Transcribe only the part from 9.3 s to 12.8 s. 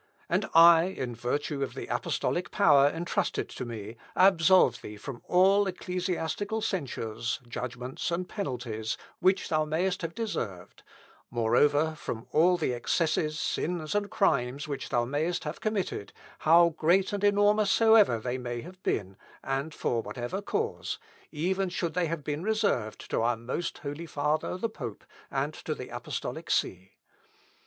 thou mayest have deserved; moreover, from all the